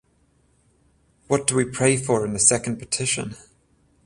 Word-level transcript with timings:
What 1.27 1.45
do 1.45 1.55
we 1.55 1.63
pray 1.63 1.95
for 1.95 2.25
in 2.25 2.33
the 2.33 2.39
second 2.39 2.77
petition? 2.79 3.35